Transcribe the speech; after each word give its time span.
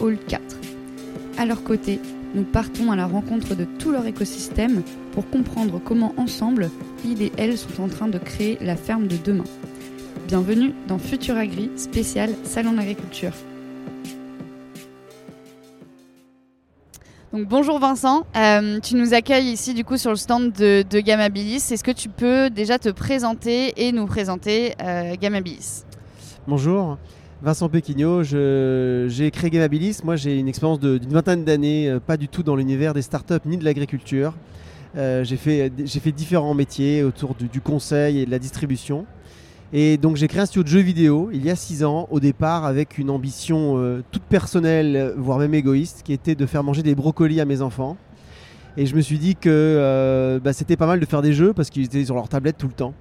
Hall 0.00 0.18
4. 0.28 0.42
À 1.38 1.46
leur 1.46 1.62
côté, 1.62 2.00
nous 2.34 2.44
partons 2.44 2.92
à 2.92 2.96
la 2.96 3.06
rencontre 3.06 3.54
de 3.54 3.64
tout 3.64 3.92
leur 3.92 4.06
écosystème 4.06 4.82
pour 5.12 5.28
comprendre 5.30 5.80
comment 5.84 6.14
ensemble, 6.16 6.70
ils 7.04 7.22
et 7.22 7.32
elles 7.36 7.56
sont 7.56 7.82
en 7.82 7.88
train 7.88 8.08
de 8.08 8.18
créer 8.18 8.58
la 8.60 8.76
ferme 8.76 9.06
de 9.06 9.16
demain. 9.16 9.44
Bienvenue 10.26 10.74
dans 10.88 10.98
Futur 10.98 11.36
Agri, 11.36 11.70
spécial 11.76 12.30
Salon 12.42 12.72
d'agriculture. 12.72 13.32
Donc 17.32 17.48
bonjour 17.48 17.78
Vincent, 17.78 18.26
euh, 18.36 18.80
tu 18.80 18.96
nous 18.96 19.12
accueilles 19.12 19.48
ici 19.48 19.74
du 19.74 19.84
coup 19.84 19.98
sur 19.98 20.10
le 20.10 20.16
stand 20.16 20.52
de, 20.52 20.84
de 20.88 21.00
Gamabilis. 21.00 21.56
Est-ce 21.70 21.84
que 21.84 21.90
tu 21.90 22.08
peux 22.08 22.50
déjà 22.50 22.78
te 22.78 22.88
présenter 22.88 23.74
et 23.76 23.92
nous 23.92 24.06
présenter 24.06 24.74
euh, 24.80 25.16
Gamabilis? 25.20 25.84
Bonjour, 26.46 26.96
Vincent 27.42 27.68
Péquignot, 27.68 28.22
j'ai 28.22 29.30
créé 29.30 29.50
Gamabilis. 29.50 29.98
Moi 30.04 30.16
j'ai 30.16 30.38
une 30.38 30.48
expérience 30.48 30.80
d'une 30.80 31.12
vingtaine 31.12 31.44
d'années, 31.44 31.88
euh, 31.88 32.00
pas 32.00 32.16
du 32.16 32.28
tout 32.28 32.42
dans 32.42 32.56
l'univers 32.56 32.94
des 32.94 33.02
startups 33.02 33.34
ni 33.44 33.58
de 33.58 33.64
l'agriculture. 33.64 34.32
Euh, 34.96 35.22
j'ai 35.22 35.36
fait, 35.36 35.70
différents 36.12 36.54
métiers 36.54 37.02
autour 37.02 37.34
du, 37.34 37.60
conseil 37.60 38.20
et 38.20 38.26
de 38.26 38.30
la 38.30 38.38
distribution. 38.38 39.04
Et 39.74 39.98
donc 39.98 40.16
j'ai 40.16 40.28
créé 40.28 40.40
un 40.40 40.46
studio 40.46 40.62
de 40.62 40.68
jeux 40.68 40.80
vidéo 40.80 41.28
il 41.30 41.44
y 41.44 41.50
a 41.50 41.56
6 41.56 41.84
ans, 41.84 42.08
au 42.10 42.20
départ 42.20 42.64
avec 42.64 42.96
une 42.96 43.10
ambition 43.10 43.76
euh, 43.76 44.02
toute 44.12 44.22
personnelle, 44.22 45.12
voire 45.18 45.38
même 45.38 45.52
égoïste, 45.52 46.04
qui 46.04 46.14
était 46.14 46.36
de 46.36 46.46
faire 46.46 46.64
manger 46.64 46.82
des 46.82 46.94
brocolis 46.94 47.42
à 47.42 47.44
mes 47.44 47.60
enfants. 47.60 47.98
Et 48.78 48.86
je 48.86 48.96
me 48.96 49.02
suis 49.02 49.18
dit 49.18 49.36
que 49.36 50.40
bah, 50.42 50.54
c'était 50.54 50.76
pas 50.76 50.86
mal 50.86 51.00
de 51.00 51.06
faire 51.06 51.22
des 51.22 51.34
jeux 51.34 51.52
parce 51.52 51.68
qu'ils 51.68 51.84
étaient 51.84 52.04
sur 52.04 52.14
leur 52.14 52.28
tablette 52.30 52.56
tout 52.56 52.68
le 52.68 52.74
temps. 52.74 52.94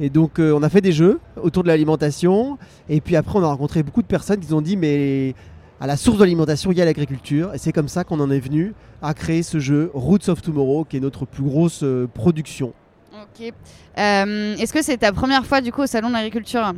Et 0.00 0.10
donc 0.10 0.38
euh, 0.38 0.52
on 0.52 0.62
a 0.62 0.68
fait 0.68 0.80
des 0.80 0.92
jeux 0.92 1.20
autour 1.40 1.62
de 1.62 1.68
l'alimentation. 1.68 2.58
Et 2.88 3.00
puis 3.00 3.16
après 3.16 3.38
on 3.38 3.42
a 3.42 3.46
rencontré 3.46 3.82
beaucoup 3.82 4.02
de 4.02 4.06
personnes 4.06 4.40
qui 4.40 4.52
ont 4.52 4.60
dit 4.60 4.76
mais 4.76 5.34
à 5.80 5.86
la 5.86 5.96
source 5.96 6.18
de 6.18 6.22
l'alimentation 6.22 6.72
il 6.72 6.78
y 6.78 6.82
a 6.82 6.84
l'agriculture. 6.84 7.54
Et 7.54 7.58
c'est 7.58 7.72
comme 7.72 7.88
ça 7.88 8.04
qu'on 8.04 8.20
en 8.20 8.30
est 8.30 8.40
venu 8.40 8.74
à 9.02 9.14
créer 9.14 9.42
ce 9.42 9.58
jeu 9.58 9.90
Roots 9.94 10.28
of 10.28 10.42
Tomorrow 10.42 10.84
qui 10.84 10.96
est 10.96 11.00
notre 11.00 11.24
plus 11.26 11.44
grosse 11.44 11.84
production. 12.14 12.72
Ok. 13.14 13.52
Euh, 13.98 14.56
est-ce 14.56 14.72
que 14.72 14.82
c'est 14.82 14.98
ta 14.98 15.12
première 15.12 15.46
fois 15.46 15.60
du 15.60 15.72
coup 15.72 15.82
au 15.82 15.86
salon 15.86 16.08
de 16.08 16.14
l'agriculture? 16.14 16.74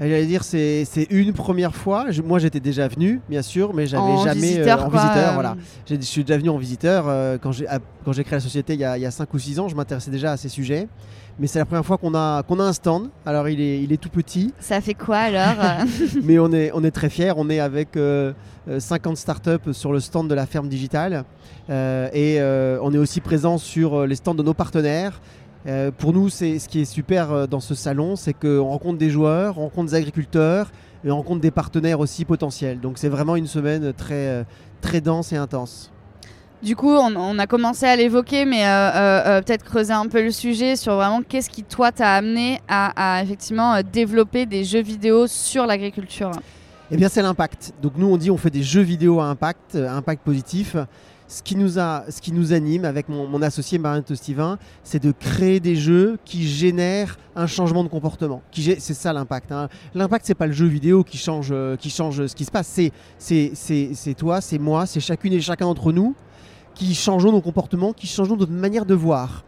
J'allais 0.00 0.24
dire 0.24 0.44
c'est 0.44 0.86
une 1.10 1.34
première 1.34 1.74
fois. 1.74 2.06
moi 2.24 2.38
j'étais 2.38 2.60
déjà 2.60 2.88
venu 2.88 3.20
bien 3.28 3.42
sûr, 3.42 3.74
mais 3.74 3.86
j'avais 3.86 4.16
jamais 4.24 4.58
euh, 4.58 4.76
en 4.76 4.88
visiteur. 4.88 5.34
Voilà, 5.34 5.56
je 5.88 5.96
suis 6.00 6.24
déjà 6.24 6.38
venu 6.38 6.48
en 6.48 6.56
visiteur 6.56 7.04
euh, 7.06 7.36
quand 7.38 7.52
j'ai 7.52 8.24
créé 8.24 8.36
la 8.36 8.40
société 8.40 8.72
il 8.74 8.80
y, 8.80 8.84
a, 8.84 8.96
il 8.96 9.02
y 9.02 9.06
a 9.06 9.10
5 9.10 9.32
ou 9.34 9.38
6 9.38 9.60
ans. 9.60 9.68
Je 9.68 9.76
m'intéressais 9.76 10.10
déjà 10.10 10.32
à 10.32 10.36
ces 10.38 10.48
sujets, 10.48 10.88
mais 11.38 11.46
c'est 11.46 11.58
la 11.58 11.66
première 11.66 11.84
fois 11.84 11.98
qu'on 11.98 12.14
a 12.14 12.42
qu'on 12.44 12.58
a 12.60 12.64
un 12.64 12.72
stand. 12.72 13.10
Alors 13.26 13.46
il 13.50 13.60
est 13.60 13.82
il 13.82 13.92
est 13.92 13.98
tout 13.98 14.08
petit. 14.08 14.54
Ça 14.58 14.80
fait 14.80 14.94
quoi 14.94 15.18
alors? 15.18 15.84
Mais 16.24 16.38
on 16.38 16.50
est 16.52 16.70
on 16.72 16.82
est 16.82 16.90
très 16.92 17.10
fiers. 17.10 17.32
On 17.36 17.50
est 17.50 17.60
avec 17.60 17.98
50 18.78 19.18
startups 19.18 19.72
sur 19.72 19.92
le 19.92 20.00
stand 20.00 20.28
de 20.28 20.34
la 20.34 20.46
ferme 20.46 20.68
digitale. 20.68 21.24
et 21.68 22.40
on 22.40 22.94
est 22.94 22.98
aussi 22.98 23.20
présent 23.20 23.58
sur 23.58 24.06
les 24.06 24.14
stands 24.14 24.34
de 24.34 24.42
nos 24.42 24.54
partenaires. 24.54 25.20
Euh, 25.66 25.90
pour 25.96 26.12
nous, 26.12 26.28
c'est 26.28 26.58
ce 26.58 26.68
qui 26.68 26.80
est 26.80 26.84
super 26.84 27.32
euh, 27.32 27.46
dans 27.46 27.60
ce 27.60 27.74
salon, 27.74 28.16
c'est 28.16 28.32
qu'on 28.32 28.68
rencontre 28.68 28.98
des 28.98 29.10
joueurs, 29.10 29.58
on 29.58 29.64
rencontre 29.64 29.90
des 29.90 29.94
agriculteurs 29.94 30.70
et 31.04 31.10
on 31.10 31.16
rencontre 31.16 31.40
des 31.40 31.50
partenaires 31.50 32.00
aussi 32.00 32.24
potentiels. 32.24 32.80
Donc 32.80 32.96
c'est 32.96 33.08
vraiment 33.08 33.36
une 33.36 33.46
semaine 33.46 33.92
très, 33.92 34.28
euh, 34.28 34.44
très 34.80 35.00
dense 35.00 35.32
et 35.32 35.36
intense. 35.36 35.90
Du 36.62 36.76
coup, 36.76 36.90
on, 36.90 37.38
a 37.38 37.46
commencé 37.46 37.86
à 37.86 37.96
l'évoquer, 37.96 38.44
mais 38.44 38.64
peut-être 39.42 39.64
creuser 39.64 39.94
un 39.94 40.06
peu 40.08 40.22
le 40.22 40.30
sujet 40.30 40.76
sur 40.76 40.94
vraiment 40.94 41.22
qu'est-ce 41.26 41.48
qui, 41.48 41.62
toi, 41.62 41.90
t'a 41.90 42.12
amené 42.12 42.60
à, 42.68 43.22
effectivement 43.22 43.80
développer 43.82 44.44
des 44.44 44.64
jeux 44.64 44.82
vidéo 44.82 45.26
sur 45.26 45.64
l'agriculture? 45.64 46.32
Eh 46.90 46.98
bien, 46.98 47.08
c'est 47.08 47.22
l'impact. 47.22 47.72
Donc, 47.80 47.94
nous, 47.96 48.08
on 48.08 48.18
dit 48.18 48.30
on 48.30 48.36
fait 48.36 48.50
des 48.50 48.62
jeux 48.62 48.82
vidéo 48.82 49.20
à 49.20 49.24
impact, 49.24 49.74
impact 49.74 50.22
positif 50.22 50.76
ce 51.30 51.44
qui 51.44 51.54
nous, 51.54 51.78
a, 51.78 52.04
ce 52.10 52.20
qui 52.20 52.32
nous 52.32 52.52
anime 52.52 52.84
avec 52.84 53.08
mon, 53.08 53.40
associé 53.40 53.78
Marianne 53.78 54.02
Tostivin, 54.02 54.58
c'est 54.82 55.00
de 55.00 55.12
créer 55.12 55.60
des 55.60 55.76
jeux 55.76 56.18
qui 56.24 56.46
génèrent 56.46 57.16
un 57.36 57.46
changement 57.46 57.84
de 57.84 57.88
comportement. 57.88 58.42
C'est 58.52 58.80
ça 58.80 59.12
l'impact. 59.12 59.52
Hein. 59.52 59.68
L'impact, 59.94 60.26
c'est 60.26 60.34
pas 60.34 60.48
le 60.48 60.52
jeu 60.52 60.66
vidéo 60.66 61.04
qui 61.04 61.18
change, 61.18 61.50
euh, 61.52 61.76
qui 61.76 61.88
change 61.88 62.26
ce 62.26 62.34
qui 62.34 62.44
se 62.44 62.50
passe. 62.50 62.80
C'est 63.16 64.14
toi, 64.16 64.40
c'est 64.40 64.58
moi, 64.58 64.86
c'est 64.86 64.98
chacune 64.98 65.32
et 65.32 65.40
chacun 65.40 65.66
d'entre 65.66 65.92
nous 65.92 66.16
qui 66.74 66.94
changeons 66.96 67.30
nos 67.30 67.40
comportements, 67.40 67.92
qui 67.92 68.08
changeons 68.08 68.36
notre 68.36 68.52
manière 68.52 68.84
de 68.84 68.94
voir. 68.94 69.44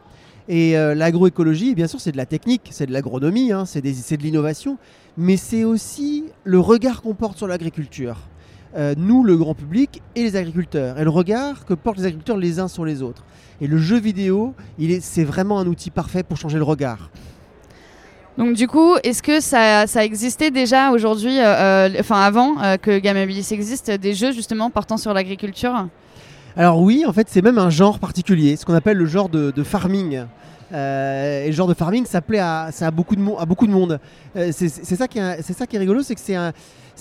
Et 0.49 0.77
euh, 0.77 0.95
l'agroécologie, 0.95 1.75
bien 1.75 1.89
sûr, 1.89 2.01
c'est 2.01 2.13
de 2.13 2.17
la 2.17 2.27
technique, 2.27 2.69
c'est 2.71 2.87
de 2.87 2.93
l'agronomie, 2.93 3.51
hein, 3.51 3.65
c'est 3.65 3.81
de 3.81 4.23
l'innovation, 4.23 4.79
mais 5.17 5.37
c'est 5.37 5.65
aussi 5.65 6.27
le 6.45 6.61
regard 6.61 7.03
qu'on 7.03 7.15
porte 7.15 7.39
sur 7.39 7.49
l'agriculture. 7.49 8.19
Euh, 8.75 8.95
nous, 8.97 9.23
le 9.23 9.37
grand 9.37 9.55
public, 9.55 10.01
et 10.17 10.23
les 10.23 10.37
agriculteurs, 10.37 10.99
et 10.99 11.05
le 11.05 11.11
regard 11.11 11.67
que 11.67 11.75
portent 11.75 11.99
les 11.99 12.07
agriculteurs 12.07 12.39
les 12.39 12.59
uns 12.59 12.69
sur 12.69 12.85
les 12.85 13.03
autres. 13.03 13.25
Et 13.61 13.67
le 13.67 13.77
jeu 13.77 13.99
vidéo, 13.99 14.55
c'est 15.01 15.25
vraiment 15.25 15.59
un 15.59 15.67
outil 15.67 15.91
parfait 15.91 16.23
pour 16.23 16.39
changer 16.39 16.57
le 16.57 16.65
regard. 16.65 17.11
Donc 18.39 18.55
du 18.55 18.67
coup, 18.67 18.95
est-ce 19.05 19.23
que 19.23 19.41
ça, 19.41 19.85
existait 20.03 20.51
déjà 20.51 20.91
aujourd'hui, 20.91 21.39
euh, 21.39 21.89
euh, 21.89 22.01
enfin 22.01 22.23
avant 22.23 22.55
que 22.79 22.99
Gamabilis 22.99 23.47
existe, 23.51 23.91
des 23.91 24.15
jeux 24.15 24.33
justement 24.33 24.71
portant 24.71 24.97
sur 24.97 25.13
l'agriculture? 25.13 25.89
Alors 26.57 26.81
oui, 26.81 27.05
en 27.07 27.13
fait, 27.13 27.29
c'est 27.31 27.43
même 27.43 27.59
un 27.59 27.71
genre 27.71 27.99
particulier, 27.99 28.57
ce 28.57 28.65
qu'on 28.65 28.75
appelle 28.75 28.97
le 28.97 29.07
genre 29.07 29.29
de, 29.29 29.63
farming. 29.63 30.25
et 30.73 31.45
le 31.47 31.53
genre 31.53 31.69
de 31.69 31.75
farming, 31.75 32.07
ça 32.07 32.23
plaît 32.23 32.39
à, 32.39 32.71
ça 32.73 32.91
beaucoup, 32.91 33.17
de 33.17 33.23
à 33.39 33.45
beaucoup 33.45 33.67
de 33.67 33.73
monde. 33.73 34.01
c'est 34.35 34.69
ça, 34.69 35.07
qui 35.07 35.19
est, 35.19 35.43
ça 35.43 35.67
qui 35.67 35.77
est 35.77 35.79
rigolo, 35.79 36.03
c'est 36.03 36.15
que 36.15 36.21
c'est 36.21 36.35
un, 36.37 36.53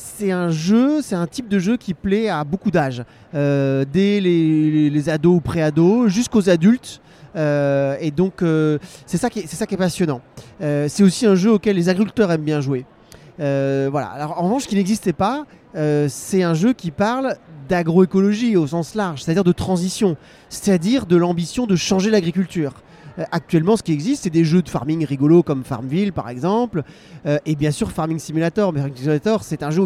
c'est 0.01 0.31
un 0.31 0.49
jeu, 0.49 1.01
c'est 1.01 1.15
un 1.15 1.27
type 1.27 1.47
de 1.47 1.59
jeu 1.59 1.77
qui 1.77 1.93
plaît 1.93 2.29
à 2.29 2.43
beaucoup 2.43 2.71
d'âges, 2.71 3.03
euh, 3.35 3.85
dès 3.91 4.19
les, 4.19 5.09
ados 5.09 5.37
ou 5.37 5.41
pré-ados 5.41 6.09
jusqu'aux 6.09 6.49
adultes. 6.49 7.01
Euh, 7.35 7.95
et 8.01 8.11
donc 8.11 8.41
euh, 8.41 8.77
c'est 9.05 9.17
ça, 9.17 9.29
qui 9.29 9.39
est, 9.39 9.77
passionnant. 9.77 10.21
c'est 10.59 11.03
aussi 11.03 11.25
un 11.25 11.35
jeu 11.35 11.51
auquel 11.53 11.75
les 11.75 11.87
agriculteurs 11.87 12.31
aiment 12.31 12.43
bien 12.43 12.61
jouer. 12.61 12.85
voilà. 13.37 14.07
Alors 14.07 14.39
en 14.39 14.43
revanche, 14.43 14.67
qui 14.67 14.75
n'existait 14.75 15.13
pas, 15.13 15.45
c'est 15.73 16.43
un 16.43 16.53
jeu 16.53 16.73
qui 16.73 16.91
parle 16.91 17.35
d'agroécologie 17.69 18.57
au 18.57 18.67
sens 18.67 18.95
large, 18.95 19.23
c'est-à-dire 19.23 19.45
de 19.45 19.53
transition, 19.53 20.17
c'est-à-dire 20.49 21.05
de 21.05 21.15
l'ambition 21.15 21.67
de 21.67 21.75
changer 21.75 22.09
l'agriculture. 22.09 22.73
Euh, 23.21 23.25
actuellement, 23.31 23.77
ce 23.77 23.83
qui 23.83 23.91
existe, 23.91 24.23
c'est 24.23 24.29
des 24.29 24.43
jeux 24.43 24.61
de 24.61 24.69
farming 24.69 25.05
rigolos 25.05 25.43
comme 25.43 25.63
Farmville, 25.63 26.13
par 26.13 26.29
exemple, 26.29 26.83
euh, 27.25 27.37
et 27.45 27.55
bien 27.55 27.71
sûr 27.71 27.91
Farming 27.91 28.19
Simulator. 28.19 28.73
Mais 28.73 28.79
Farming 28.79 28.97
Simulator, 28.97 29.43
c'est 29.43 29.63
un 29.63 29.71
jeu 29.71 29.83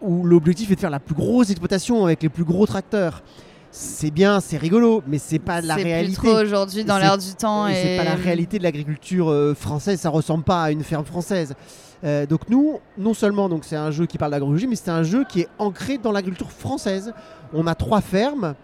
où, 0.00 0.24
l'objectif 0.24 0.70
est 0.70 0.74
de 0.74 0.80
faire 0.80 0.90
la 0.90 1.00
plus 1.00 1.14
grosse 1.14 1.50
exploitation 1.50 2.04
avec 2.04 2.22
les 2.22 2.28
plus 2.28 2.44
gros 2.44 2.66
tracteurs 2.66 3.22
c'est 3.70 4.10
bien, 4.10 4.40
c'est 4.40 4.56
rigolo, 4.56 5.02
mais 5.06 5.18
c'est 5.18 5.38
pas 5.38 5.60
la 5.60 5.74
réalité. 5.74 6.18
C'est 6.22 6.26
trop 6.26 6.40
aujourd'hui 6.40 6.84
dans 6.84 6.96
l'air 6.96 7.18
du 7.18 7.34
temps. 7.34 7.68
Et, 7.68 7.74
c'est 7.74 7.96
pas 7.98 8.04
la 8.04 8.14
réalité 8.14 8.58
de 8.58 8.62
l'agriculture 8.62 9.28
euh, 9.28 9.54
française. 9.54 10.00
Ça 10.00 10.08
ressemble 10.08 10.42
pas 10.42 10.62
à 10.62 10.70
une 10.70 10.82
ferme 10.82 11.04
française. 11.04 11.54
donc 12.02 12.48
nous, 12.48 12.80
non 12.96 13.12
seulement 13.12 13.50
donc 13.50 13.66
c'est 13.66 13.76
un 13.76 13.90
jeu 13.90 14.06
qui 14.06 14.16
parle 14.16 14.30
d'agroécologie, 14.30 14.66
mais 14.66 14.74
c'est 14.74 14.90
un 14.90 15.02
jeu 15.02 15.24
qui 15.28 15.42
est 15.42 15.48
ancré 15.58 15.98
dans 15.98 16.12
l'agriculture 16.12 16.50
française. 16.50 17.12
On 17.52 17.66
a 17.66 17.74
trois 17.74 18.00
fermes 18.00 18.54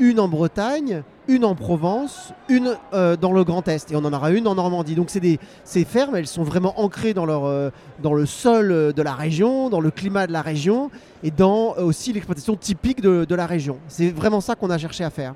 une 0.00 0.18
en 0.18 0.28
Bretagne, 0.28 1.02
une 1.30 1.44
en 1.44 1.54
Provence, 1.54 2.32
une 2.48 2.76
euh, 2.92 3.16
dans 3.16 3.32
le 3.32 3.44
Grand 3.44 3.66
Est, 3.68 3.92
et 3.92 3.96
on 3.96 4.04
en 4.04 4.12
aura 4.12 4.32
une 4.32 4.48
en 4.48 4.56
Normandie. 4.56 4.96
Donc 4.96 5.10
c'est 5.10 5.20
des, 5.20 5.38
ces 5.62 5.84
fermes, 5.84 6.16
elles 6.16 6.26
sont 6.26 6.42
vraiment 6.42 6.80
ancrées 6.80 7.14
dans, 7.14 7.24
leur, 7.24 7.44
euh, 7.44 7.70
dans 8.02 8.14
le 8.14 8.26
sol 8.26 8.72
euh, 8.72 8.92
de 8.92 9.00
la 9.00 9.14
région, 9.14 9.70
dans 9.70 9.80
le 9.80 9.92
climat 9.92 10.26
de 10.26 10.32
la 10.32 10.42
région, 10.42 10.90
et 11.22 11.30
dans 11.30 11.76
aussi 11.76 12.12
l'exploitation 12.12 12.56
typique 12.56 13.00
de, 13.00 13.24
de 13.24 13.34
la 13.36 13.46
région. 13.46 13.78
C'est 13.86 14.10
vraiment 14.10 14.40
ça 14.40 14.56
qu'on 14.56 14.70
a 14.70 14.78
cherché 14.78 15.04
à 15.04 15.10
faire. 15.10 15.34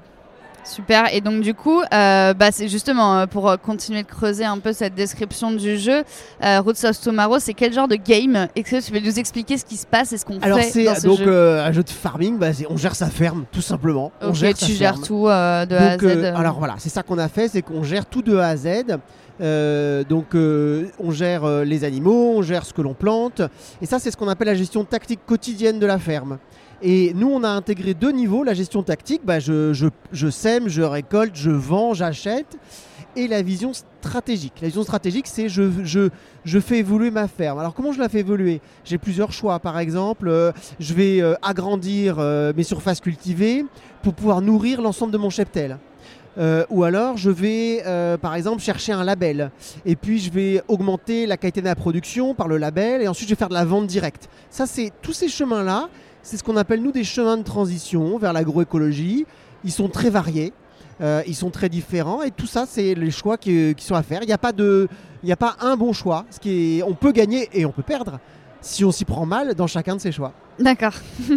Super. 0.65 1.15
Et 1.15 1.21
donc 1.21 1.43
du 1.43 1.55
coup, 1.55 1.81
euh, 1.81 2.35
bah, 2.35 2.51
c'est 2.51 2.69
justement 2.69 3.19
euh, 3.19 3.27
pour 3.27 3.49
euh, 3.49 3.57
continuer 3.57 4.03
de 4.03 4.09
creuser 4.09 4.45
un 4.45 4.59
peu 4.59 4.73
cette 4.73 4.95
description 4.95 5.53
du 5.53 5.79
jeu. 5.79 6.03
Euh, 6.43 6.61
Roots 6.61 6.85
of 6.85 6.99
Tomorrow, 7.01 7.39
c'est 7.39 7.55
quel 7.55 7.73
genre 7.73 7.89
de 7.89 7.97
game? 7.97 8.49
Est-ce 8.57 8.71
que 8.71 8.87
tu 8.87 8.93
veux 8.93 9.01
nous 9.01 9.19
expliquer 9.19 9.59
ce 9.59 9.65
qui 9.65 9.77
se 9.77 9.87
passe 9.87 10.13
et 10.13 10.19
ce 10.19 10.25
qu'on 10.25 10.41
fait 10.41 10.47
Alors 10.47 10.61
c'est 10.61 11.05
donc 11.05 11.21
un 11.21 11.73
jeu 11.73 11.83
de 11.83 11.91
farming. 11.91 12.39
Bah, 12.39 12.49
on 12.71 12.77
gère 12.77 12.95
sa 12.95 13.09
ferme, 13.09 13.45
tout 13.53 13.63
simplement. 13.63 14.11
on 14.21 14.33
gère 14.33 14.55
tu 14.55 14.73
gères 14.73 15.01
tout 15.01 15.25
de 15.25 15.31
A 15.31 15.61
à 15.61 15.99
Z. 15.99 16.25
alors 16.35 16.59
voilà, 16.59 16.77
c'est 16.79 16.89
ça 16.89 17.03
qu'on 17.03 17.19
a 17.19 17.29
fait, 17.29 17.49
c'est 17.49 17.63
qu'on 17.63 17.83
gère 17.83 18.07
tout 18.07 18.23
de 18.23 18.37
A 18.37 18.49
à 18.49 18.57
Z. 18.57 18.69
donc 20.09 20.35
on 20.35 21.11
gère 21.11 21.47
les 21.65 21.85
animaux, 21.85 22.35
on 22.37 22.43
gère 22.43 22.65
ce 22.65 22.73
que 22.73 22.81
l'on 22.83 22.95
plante, 22.95 23.43
et 23.83 23.87
ça 23.87 23.99
c'est 23.99 24.11
ce 24.11 24.17
qu'on 24.17 24.29
appelle 24.29 24.49
la 24.49 24.55
gestion 24.55 24.85
tactique 24.85 25.21
quotidienne 25.27 25.79
de 25.79 25.87
la 25.87 25.99
ferme. 25.99 26.39
Et 26.87 27.15
nous, 27.15 27.31
on 27.31 27.43
a 27.43 27.49
intégré 27.49 27.95
deux 27.95 28.13
niveaux. 28.13 28.45
La 28.45 28.53
gestion 28.53 28.83
tactique, 28.83 29.23
bah, 29.25 29.41
je, 29.41 29.73
je, 29.73 29.87
je 30.13 30.29
sème, 30.29 30.69
je 30.69 30.83
récolte, 30.83 31.35
je 31.35 31.51
vends, 31.51 31.95
j'achète. 31.95 32.59
Et 33.17 33.27
la 33.27 33.41
vision 33.41 33.73
stratégique. 33.73 34.53
La 34.61 34.69
vision 34.69 34.83
stratégique, 34.83 35.27
c'est 35.27 35.49
je, 35.49 35.63
je, 35.83 36.11
je 36.45 36.59
fais 36.61 36.79
évoluer 36.81 37.11
ma 37.11 37.27
ferme. 37.27 37.59
Alors 37.59 37.73
comment 37.73 37.93
je 37.93 38.01
la 38.01 38.11
fais 38.11 38.19
évoluer? 38.19 38.61
J'ai 38.85 38.99
plusieurs 38.99 39.33
choix. 39.33 39.61
Par 39.61 39.79
exemple, 39.79 40.29
euh, 40.29 40.53
je 40.79 40.93
vais 40.93 41.23
euh, 41.23 41.35
agrandir 41.41 42.17
euh, 42.19 42.53
mes 42.55 42.65
surfaces 42.65 43.01
cultivées 43.01 43.65
pour 44.03 44.13
pouvoir 44.13 44.43
nourrir 44.43 44.83
l'ensemble 44.83 45.13
de 45.13 45.19
mon 45.19 45.31
cheptel. 45.31 45.79
Ou 46.69 46.83
alors 46.83 47.17
je 47.17 47.31
vais 47.31 47.85
par 48.21 48.35
exemple 48.35 48.61
chercher 48.61 48.91
un 48.91 49.05
label 49.05 49.53
et 49.87 49.95
puis 49.95 50.19
je 50.19 50.33
vais 50.33 50.63
augmenter 50.67 51.27
la 51.27 51.37
qualité 51.37 51.61
de 51.61 51.67
la 51.67 51.77
production 51.77 52.35
par 52.35 52.49
le 52.49 52.57
label 52.57 53.03
et 53.03 53.07
ensuite 53.07 53.29
je 53.29 53.35
vais 53.35 53.39
faire 53.39 53.49
de 53.49 53.55
la 53.55 53.65
vente 53.65 53.87
directe. 53.87 54.29
Ça 54.51 54.67
c'est 54.67 54.91
tous 55.01 55.13
ces 55.13 55.29
chemins 55.29 55.63
là, 55.63 55.89
c'est 56.25 56.39
ce 56.39 56.43
qu'on 56.43 56.57
appelle 56.57 56.83
nous 56.83 56.91
des 56.91 57.05
chemins 57.05 57.37
de 57.37 57.43
transition 57.43 58.19
vers 58.19 58.33
l'agroécologie. 58.33 59.27
Ils 59.63 59.71
sont 59.71 59.89
très 59.89 60.11
variés, 60.11 60.53
euh, 61.01 61.23
ils 61.27 61.37
sont 61.37 61.51
très 61.51 61.69
différents 61.69 62.23
et 62.23 62.31
tout 62.31 62.47
ça 62.47 62.65
c'est 62.67 62.95
les 62.95 63.11
choix 63.11 63.37
qui, 63.37 63.75
sont 63.79 63.95
à 63.95 64.03
faire. 64.03 64.23
Il 64.23 64.27
n'y 64.27 64.33
a 64.33 64.39
pas 64.39 64.53
de, 64.53 64.89
il 65.23 65.27
n'y 65.27 65.33
a 65.33 65.37
pas 65.37 65.57
un 65.61 65.77
bon 65.77 65.93
choix. 65.93 66.25
On 66.87 66.95
peut 66.95 67.13
gagner 67.13 67.49
et 67.53 67.67
on 67.67 67.73
peut 67.73 67.83
perdre 67.83 68.19
si 68.63 68.85
on 68.85 68.91
s'y 68.91 69.05
prend 69.05 69.27
mal 69.27 69.55
dans 69.55 69.67
chacun 69.67 69.97
de 69.97 70.01
ces 70.01 70.11
choix. 70.11 70.33
D'accord. 70.59 70.95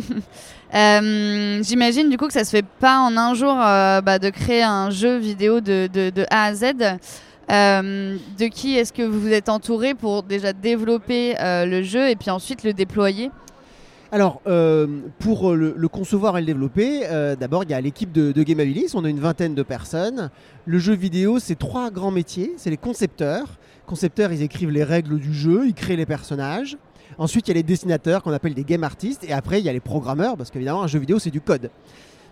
Euh, 0.75 1.63
J'imagine 1.63 2.09
du 2.09 2.17
coup 2.17 2.27
que 2.27 2.33
ça 2.33 2.43
se 2.43 2.49
fait 2.49 2.65
pas 2.81 2.99
en 2.99 3.15
un 3.15 3.33
jour 3.33 3.55
euh, 3.57 4.01
bah, 4.01 4.19
de 4.19 4.29
créer 4.29 4.63
un 4.63 4.89
jeu 4.89 5.15
vidéo 5.15 5.61
de, 5.61 5.87
de, 5.87 6.25
A 6.29 6.43
à 6.43 6.53
Z. 6.53 6.73
De 7.47 8.47
qui 8.49 8.75
est-ce 8.75 8.91
que 8.91 9.01
vous 9.01 9.17
vous 9.17 9.31
êtes 9.31 9.47
entouré 9.47 9.93
pour 9.93 10.23
déjà 10.23 10.51
développer 10.51 11.35
le 11.39 11.83
jeu 11.83 12.09
et 12.09 12.17
puis 12.17 12.29
ensuite 12.31 12.65
le 12.65 12.73
déployer? 12.73 13.31
Alors, 14.11 14.41
euh, 14.47 14.87
pour 15.19 15.53
le, 15.53 15.73
le 15.75 15.87
concevoir 15.89 16.37
et 16.37 16.41
le 16.41 16.47
développer, 16.47 17.01
euh, 17.07 17.35
d'abord, 17.35 17.63
il 17.63 17.71
y 17.71 17.73
a 17.73 17.81
l'équipe 17.81 18.13
de, 18.13 18.31
de 18.31 18.43
Gamabilis. 18.43 18.91
On 18.93 19.03
a 19.03 19.09
une 19.09 19.19
vingtaine 19.19 19.53
de 19.53 19.63
personnes. 19.63 20.29
Le 20.65 20.79
jeu 20.79 20.93
vidéo, 20.93 21.39
c'est 21.39 21.55
trois 21.55 21.91
grands 21.91 22.11
métiers. 22.11 22.53
C'est 22.55 22.69
les 22.69 22.77
concepteurs. 22.77 23.57
Concepteurs, 23.85 24.31
ils 24.31 24.41
écrivent 24.41 24.69
les 24.69 24.83
règles 24.83 25.19
du 25.19 25.33
jeu, 25.33 25.65
ils 25.65 25.73
créent 25.73 25.95
les 25.97 26.05
personnages. 26.05 26.77
Ensuite, 27.17 27.47
il 27.47 27.51
y 27.51 27.53
a 27.53 27.55
les 27.55 27.63
dessinateurs 27.63 28.23
qu'on 28.23 28.31
appelle 28.31 28.53
des 28.53 28.63
game 28.63 28.83
artists. 28.83 29.23
Et 29.25 29.33
après, 29.33 29.59
il 29.59 29.65
y 29.65 29.69
a 29.69 29.73
les 29.73 29.79
programmeurs, 29.79 30.37
parce 30.37 30.51
qu'évidemment, 30.51 30.83
un 30.83 30.87
jeu 30.87 30.99
vidéo, 30.99 31.19
c'est 31.19 31.31
du 31.31 31.41
code. 31.41 31.69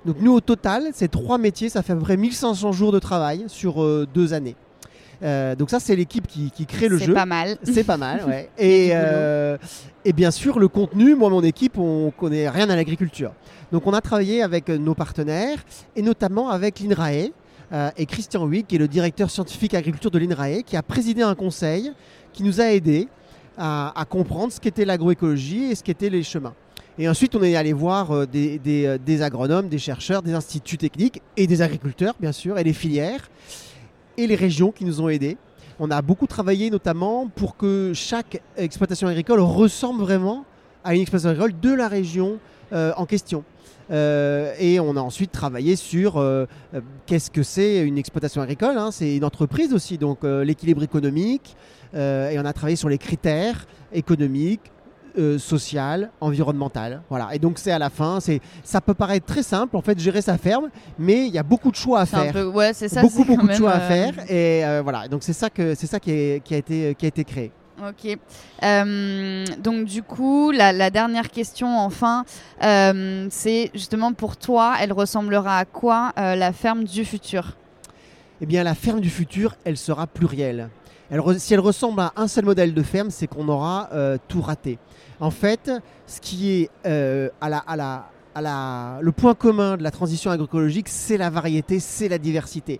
Donc 0.06 0.18
nous, 0.22 0.33
au 0.33 0.42
total, 0.42 0.92
ces 0.94 1.07
trois 1.07 1.38
métiers, 1.38 1.68
ça 1.69 1.81
fait 1.81 1.94
à 1.94 1.95
peu 1.95 2.04
près 2.04 2.16
1500 2.16 2.72
jours 2.72 2.92
de 2.92 3.00
travail 3.00 3.45
sur 3.48 3.83
euh, 3.83 4.07
deux 4.13 4.33
années. 4.33 4.56
Euh, 5.24 5.56
donc 5.56 5.70
ça, 5.70 5.80
c'est 5.80 5.96
l'équipe 5.96 6.28
qui, 6.28 6.52
qui 6.52 6.66
crée 6.66 6.88
le 6.88 7.00
C'est 7.00 7.06
jeu. 7.06 7.14
pas 7.14 7.26
mal. 7.26 7.58
C'est 7.64 7.84
pas 7.84 7.98
mal, 7.98 8.24
ouais. 8.28 8.50
Et, 8.58 8.90
euh, 8.94 9.58
et 10.04 10.14
bien 10.14 10.32
sûr, 10.32 10.60
le 10.60 10.68
contenu, 10.68 11.16
moi, 11.16 11.30
mon 11.30 11.42
équipe, 11.44 11.78
on 11.78 12.12
connaît 12.12 12.50
rien 12.50 12.70
à 12.70 12.76
l'agriculture. 12.76 13.32
Donc, 13.72 13.88
on 13.88 13.94
a 13.94 14.02
travaillé 14.02 14.42
avec 14.42 14.70
euh, 14.70 14.78
nos 14.78 14.94
partenaires 14.94 15.58
et 15.96 16.02
notamment 16.02 16.50
avec 16.50 16.80
l'INRAE 16.80 17.30
euh, 17.74 17.90
et 17.98 18.06
Christian 18.06 18.46
Huyck, 18.46 18.68
qui 18.68 18.76
est 18.76 18.80
le 18.80 18.88
directeur 18.88 19.30
scientifique 19.32 19.74
agriculture 19.74 20.12
de 20.12 20.20
l'INRAE, 20.20 20.62
qui 20.66 20.78
a 20.78 20.84
présidé 20.84 21.22
un 21.22 21.36
conseil 21.36 21.92
qui 22.34 22.44
nous 22.44 22.62
a 22.62 22.66
aidés 22.66 23.08
à, 23.58 24.00
à 24.00 24.06
comprendre 24.06 24.52
ce 24.52 24.60
qu'était 24.60 24.86
l'agroécologie 24.86 25.72
et 25.72 25.76
ce 25.76 25.84
qu'étaient 25.84 26.10
les 26.10 26.24
chemins. 26.24 26.54
Et 26.98 27.10
ensuite, 27.10 27.36
on 27.36 27.44
est 27.44 27.56
allé 27.56 27.74
voir 27.74 28.26
des, 28.28 28.58
des, 28.60 28.98
des 29.06 29.22
agronomes, 29.22 29.68
des 29.68 29.80
chercheurs, 29.80 30.22
des 30.22 30.34
instituts 30.34 30.78
techniques 30.78 31.22
et 31.36 31.46
des 31.48 31.62
agriculteurs, 31.62 32.14
bien 32.20 32.32
sûr, 32.32 32.58
et 32.58 32.64
les 32.64 32.72
filières 32.72 33.30
et 34.18 34.28
les 34.28 34.36
régions 34.36 34.72
qui 34.72 34.86
nous 34.86 35.02
ont 35.02 35.10
aidés. 35.10 35.38
On 35.80 35.92
a 35.92 36.02
beaucoup 36.02 36.28
travaillé 36.28 36.70
notamment 36.70 37.28
pour 37.28 37.58
que 37.58 37.92
chaque 37.94 38.42
exploitation 38.56 39.08
agricole 39.08 39.42
ressemble 39.42 40.02
vraiment 40.02 40.46
à 40.84 40.96
une 40.96 41.02
exploitation 41.02 41.32
agricole 41.32 41.60
de 41.60 41.74
la 41.74 41.88
région 41.88 42.40
euh, 42.72 42.94
en 42.96 43.06
question. 43.06 43.44
Euh, 43.92 44.54
et 44.60 44.80
on 44.80 44.96
a 44.96 45.02
ensuite 45.02 45.32
travaillé 45.32 45.76
sur 45.76 46.18
euh, 46.18 46.46
qu'est-ce 47.06 47.30
que 47.30 47.44
c'est 47.44 47.82
une 47.82 47.98
exploitation 47.98 48.42
agricole. 48.42 48.78
hein. 48.78 48.92
c'est 48.92 49.18
une 49.18 49.26
entreprise 49.26 49.74
aussi, 49.74 49.98
donc 49.98 50.24
l'équilibre 50.24 50.84
économique. 50.84 51.56
et 51.94 52.36
on 52.38 52.46
a 52.46 52.54
travaillé 52.54 52.76
sur 52.76 52.90
les 52.90 52.98
critères 52.98 53.68
économiques, 53.94 54.72
euh, 55.18 55.38
social, 55.40 56.12
environnemental. 56.22 57.02
Voilà. 57.10 57.30
Et 57.34 57.40
donc 57.40 57.58
c'est 57.60 57.72
à 57.72 57.80
la 57.80 57.90
fin, 57.90 58.20
c'est 58.20 58.42
ça 58.64 58.82
peut 58.82 58.94
paraître 58.94 59.26
très 59.26 59.44
simple 59.44 59.76
en 59.78 59.82
fait 59.82 59.98
gérer 60.00 60.22
sa 60.22 60.38
ferme, 60.38 60.70
mais 61.00 61.28
il 61.28 61.34
y 61.34 61.38
a 61.38 61.44
beaucoup 61.44 61.72
de 61.72 61.76
choix 61.76 62.02
à 62.02 62.06
faire 62.06 62.32
peu, 62.34 62.46
ouais, 62.46 62.74
c'est 62.74 62.90
ça. 62.90 63.02
beaucoup 63.02 63.24
beaucoup 63.24 63.48
de 63.48 63.54
choix 63.54 63.72
à 63.72 63.80
euh, 63.82 63.88
faire 63.88 64.14
et 64.32 64.66
euh, 64.66 64.82
voilà 64.84 65.08
donc 65.08 65.24
c'est 65.24 65.34
ça 65.34 65.50
que 65.50 65.76
c'est 65.76 65.88
ça 65.88 66.00
qui, 66.00 66.12
est- 66.12 66.44
qui 66.44 66.54
a 66.54 66.58
été 66.58 66.96
qui 66.96 67.06
a 67.06 67.08
été 67.08 67.24
créé 67.24 67.52
Ok. 67.86 68.18
Euh, 68.64 69.46
donc 69.60 69.84
du 69.84 70.02
coup, 70.02 70.52
la, 70.52 70.72
la 70.72 70.90
dernière 70.90 71.30
question, 71.30 71.78
enfin, 71.78 72.24
c'est 73.30 73.70
justement 73.74 74.14
pour 74.14 74.38
toi, 74.38 74.76
elle 74.80 74.94
ressemblera 74.94 75.58
à 75.60 75.66
quoi 75.66 76.14
la 76.16 76.54
ferme 76.54 76.86
du 76.86 77.04
futur? 77.04 77.58
Eh 78.42 78.46
bien 78.46 78.64
la 78.64 78.76
ferme 78.76 79.02
du 79.02 79.10
futur 79.10 79.56
elle 79.64 79.78
sera 79.78 80.08
plurielle. 80.08 80.70
Si 81.38 81.54
elle 81.54 81.60
ressemble 81.60 82.02
à 82.02 82.14
un 82.16 82.28
seul 82.28 82.46
modèle 82.46 82.74
de 82.74 82.84
ferme 82.84 83.12
c'est 83.12 83.28
qu'on 83.28 83.48
aura 83.48 83.90
euh, 83.94 84.18
tout 84.28 84.42
raté. 84.42 84.80
En 85.20 85.32
fait 85.32 85.72
ce 86.08 86.20
qui 86.20 86.52
est 86.52 86.70
euh, 86.86 87.30
le 88.36 89.12
point 89.12 89.36
commun 89.36 89.78
de 89.78 89.84
la 89.84 89.92
transition 89.92 90.32
agroécologique 90.32 90.90
c'est 90.90 91.18
la 91.18 91.30
variété 91.30 91.80
c'est 91.80 92.10
la 92.10 92.18
diversité. 92.18 92.80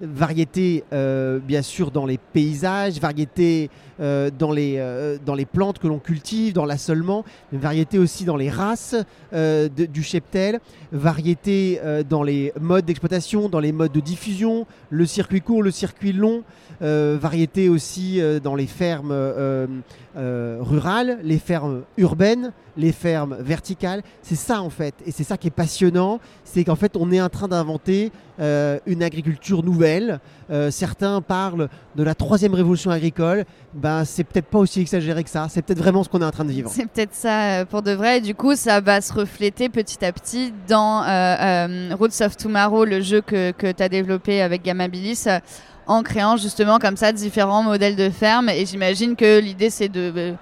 Variété 0.00 0.82
euh, 0.92 1.38
bien 1.38 1.62
sûr 1.62 1.90
dans 1.90 2.06
les 2.06 2.18
paysages, 2.18 2.98
variété 2.98 3.70
euh, 4.00 4.30
dans, 4.36 4.50
les, 4.50 4.76
euh, 4.78 5.18
dans 5.24 5.34
les 5.34 5.44
plantes 5.44 5.78
que 5.78 5.86
l'on 5.86 6.00
cultive, 6.00 6.52
dans 6.52 6.64
l'assolement, 6.64 7.24
une 7.52 7.60
variété 7.60 7.98
aussi 7.98 8.24
dans 8.24 8.36
les 8.36 8.50
races 8.50 8.96
euh, 9.32 9.68
du 9.68 10.02
cheptel, 10.02 10.60
variété 10.90 11.80
dans 12.08 12.22
les 12.22 12.52
modes 12.60 12.84
d'exploitation, 12.84 13.48
dans 13.48 13.60
les 13.60 13.72
modes 13.72 13.92
de 13.92 14.00
diffusion, 14.00 14.66
le 14.90 15.06
circuit 15.06 15.40
court, 15.40 15.62
le 15.62 15.70
circuit 15.70 16.12
long, 16.12 16.42
variété 16.80 17.68
aussi 17.68 18.20
dans 18.42 18.54
les 18.54 18.66
fermes 18.66 19.14
rurales, 20.16 21.18
les 21.22 21.38
fermes 21.38 21.82
urbaines, 21.96 22.52
les 22.76 22.92
fermes 22.92 23.36
verticales. 23.40 24.02
C'est 24.22 24.36
ça 24.36 24.60
en 24.60 24.70
fait, 24.70 24.94
et 25.06 25.10
c'est 25.10 25.24
ça 25.24 25.36
qui 25.36 25.48
est 25.48 25.50
passionnant, 25.50 26.20
c'est 26.44 26.64
qu'en 26.64 26.76
fait 26.76 26.96
on 26.96 27.10
est 27.10 27.20
en 27.20 27.28
train 27.28 27.48
d'inventer 27.48 28.12
une 28.38 29.02
agriculture 29.02 29.62
nouvelle. 29.64 30.20
Certains 30.70 31.20
parlent 31.20 31.68
de 31.96 32.02
la 32.02 32.14
troisième 32.14 32.54
révolution 32.54 32.90
agricole. 32.90 33.44
Ben, 33.84 34.02
c'est 34.06 34.24
peut-être 34.24 34.46
pas 34.46 34.60
aussi 34.60 34.80
exagéré 34.80 35.22
que 35.22 35.28
ça. 35.28 35.46
C'est 35.50 35.60
peut-être 35.60 35.78
vraiment 35.78 36.02
ce 36.02 36.08
qu'on 36.08 36.22
est 36.22 36.24
en 36.24 36.30
train 36.30 36.46
de 36.46 36.50
vivre. 36.50 36.70
C'est 36.72 36.86
peut-être 36.86 37.12
ça 37.14 37.42
euh, 37.42 37.64
pour 37.66 37.82
de 37.82 37.90
vrai. 37.90 38.16
Et 38.16 38.20
du 38.22 38.34
coup, 38.34 38.56
ça 38.56 38.80
va 38.80 39.02
se 39.02 39.12
refléter 39.12 39.68
petit 39.68 40.02
à 40.02 40.10
petit 40.10 40.54
dans 40.66 41.02
euh, 41.02 41.06
euh, 41.06 41.94
Roots 42.00 42.22
of 42.22 42.34
Tomorrow, 42.34 42.86
le 42.86 43.02
jeu 43.02 43.20
que, 43.20 43.50
que 43.50 43.70
tu 43.70 43.82
as 43.82 43.90
développé 43.90 44.40
avec 44.40 44.62
Gamabilis, 44.62 45.24
euh, 45.26 45.38
en 45.86 46.02
créant 46.02 46.38
justement 46.38 46.78
comme 46.78 46.96
ça 46.96 47.12
différents 47.12 47.62
modèles 47.62 47.94
de 47.94 48.08
ferme. 48.08 48.48
Et 48.48 48.64
j'imagine 48.64 49.16
que 49.16 49.38
l'idée, 49.38 49.68
c'est 49.68 49.90
de 49.90 50.34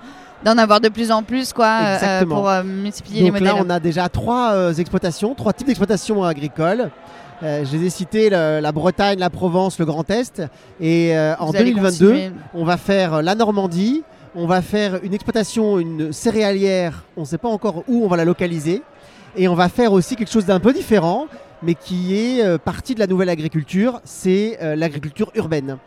d'en 0.44 0.56
avoir 0.56 0.80
de 0.80 0.88
plus 0.88 1.11
en 1.11 1.25
plus 1.25 1.52
quoi, 1.52 1.78
euh, 2.02 2.25
pour 2.25 2.49
euh, 2.49 2.62
multiplier 2.62 3.22
Donc 3.28 3.40
les 3.40 3.44
là, 3.44 3.54
modèles. 3.54 3.66
on 3.66 3.70
a 3.70 3.80
déjà 3.80 4.08
trois 4.08 4.52
euh, 4.52 4.72
exploitations, 4.75 5.34
trois 5.34 5.52
types 5.52 5.66
d'exploitations 5.66 6.22
agricoles. 6.22 6.90
Euh, 7.42 7.64
je 7.64 7.76
les 7.76 7.87
ai 7.87 7.90
cités 7.90 8.30
la 8.30 8.72
Bretagne, 8.72 9.18
la 9.18 9.30
Provence, 9.30 9.78
le 9.78 9.84
Grand 9.84 10.08
Est. 10.11 10.42
Et 10.80 11.16
euh, 11.16 11.34
en 11.38 11.46
Vous 11.46 11.56
allez 11.56 11.72
2022, 11.72 12.06
continuer. 12.06 12.30
on 12.54 12.64
va 12.64 12.76
faire 12.76 13.22
la 13.22 13.34
Normandie. 13.34 14.02
On 14.34 14.46
va 14.46 14.62
faire 14.62 14.99
une 15.02 15.12
exploitation, 15.12 15.78
une 15.78 16.12
céréalière. 16.12 17.04
On 17.16 17.22
ne 17.22 17.26
sait 17.26 17.38
pas 17.38 17.49
encore 17.49 17.84
où 17.87 18.04
on 18.04 18.08
va 18.08 18.16
la 18.16 18.25
localiser. 18.25 18.82
Et 19.37 19.49
on 19.49 19.54
va 19.54 19.68
faire 19.68 19.92
aussi 19.92 20.16
quelque 20.16 20.30
chose 20.30 20.46
d'un 20.46 20.61
peu 20.61 20.72
différent, 20.72 21.26
mais 21.62 21.75
qui 21.75 22.16
est 22.16 22.44
euh, 22.44 22.58
partie 22.58 22.94
de 22.94 23.00
la 23.00 23.06
nouvelle 23.06 23.28
agriculture. 23.28 24.00
C'est 24.04 24.58
euh, 24.62 24.76
l'agriculture 24.76 25.30
urbaine. 25.34 25.78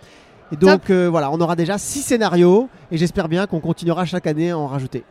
Et 0.51 0.57
donc 0.57 0.89
euh, 0.89 1.09
voilà, 1.09 1.31
on 1.31 1.39
aura 1.41 1.55
déjà 1.55 1.77
six 1.77 2.01
scénarios. 2.01 2.69
Et 2.91 2.97
j'espère 2.97 3.27
bien 3.27 3.47
qu'on 3.47 3.59
continuera 3.59 4.05
chaque 4.05 4.27
année 4.27 4.51
à 4.51 4.57
en 4.57 4.67
rajouter. 4.67 5.03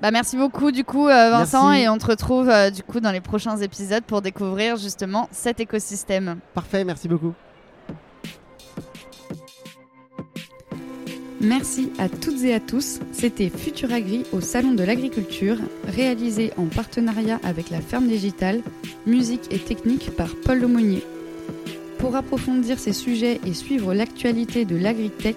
Bah, 0.00 0.10
merci 0.10 0.36
beaucoup 0.36 0.72
du 0.72 0.84
coup 0.84 1.08
euh, 1.08 1.30
Vincent 1.30 1.70
Merci. 1.70 1.84
et 1.84 1.88
on 1.88 1.96
te 1.96 2.06
retrouve 2.06 2.50
euh, 2.50 2.70
du 2.70 2.82
coup 2.82 3.00
dans 3.00 3.12
les 3.12 3.22
prochains 3.22 3.56
épisodes 3.56 4.04
pour 4.04 4.20
découvrir 4.20 4.76
justement 4.76 5.28
cet 5.32 5.58
écosystème. 5.60 6.38
Parfait, 6.54 6.84
merci 6.84 7.08
beaucoup. 7.08 7.32
Merci 11.40 11.92
à 11.98 12.08
toutes 12.08 12.42
et 12.44 12.54
à 12.54 12.60
tous. 12.60 12.98
C'était 13.12 13.50
Futuragri 13.50 14.24
au 14.32 14.40
Salon 14.40 14.72
de 14.72 14.82
l'Agriculture, 14.82 15.56
réalisé 15.86 16.52
en 16.56 16.64
partenariat 16.64 17.38
avec 17.44 17.70
la 17.70 17.80
Ferme 17.80 18.06
Digitale, 18.06 18.62
musique 19.06 19.52
et 19.52 19.58
technique 19.58 20.16
par 20.16 20.28
Paul 20.44 20.60
Lemonnier. 20.60 21.04
Pour 21.98 22.16
approfondir 22.16 22.78
ces 22.78 22.92
sujets 22.92 23.40
et 23.46 23.54
suivre 23.54 23.94
l'actualité 23.94 24.64
de 24.64 24.76
l'agritech, 24.76 25.36